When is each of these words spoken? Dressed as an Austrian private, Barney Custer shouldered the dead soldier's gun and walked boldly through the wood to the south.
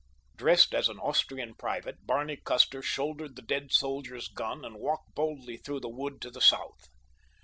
Dressed 0.35 0.73
as 0.73 0.89
an 0.89 0.97
Austrian 0.97 1.53
private, 1.53 2.07
Barney 2.07 2.35
Custer 2.37 2.81
shouldered 2.81 3.35
the 3.35 3.43
dead 3.43 3.71
soldier's 3.71 4.29
gun 4.29 4.65
and 4.65 4.77
walked 4.79 5.13
boldly 5.13 5.57
through 5.57 5.81
the 5.81 5.89
wood 5.89 6.19
to 6.21 6.31
the 6.31 6.41
south. 6.41 6.87